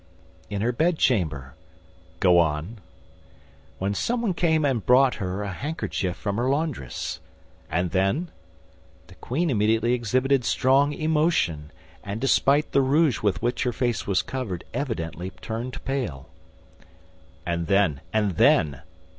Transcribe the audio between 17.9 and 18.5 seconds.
and